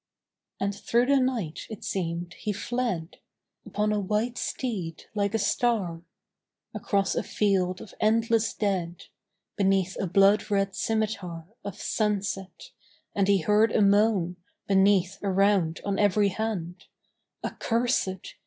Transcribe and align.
And 0.59 0.73
through 0.73 1.05
the 1.05 1.19
night, 1.19 1.67
it 1.69 1.83
seemed, 1.83 2.33
he 2.33 2.53
fled, 2.53 3.17
Upon 3.67 3.91
a 3.93 3.99
white 3.99 4.35
steed 4.35 5.03
like 5.13 5.35
a 5.35 5.37
star, 5.37 6.01
Across 6.73 7.13
a 7.13 7.21
field 7.21 7.81
of 7.81 7.93
endless 7.99 8.51
dead, 8.55 9.03
Beneath 9.57 9.95
a 10.01 10.07
blood 10.07 10.49
red 10.49 10.73
scimitar 10.73 11.45
Of 11.63 11.79
sunset: 11.79 12.71
And 13.13 13.27
he 13.27 13.41
heard 13.41 13.71
a 13.71 13.81
moan, 13.83 14.37
Beneath, 14.67 15.19
around, 15.21 15.81
on 15.85 15.99
every 15.99 16.29
hand 16.29 16.85
"Accurséd! 17.45 18.29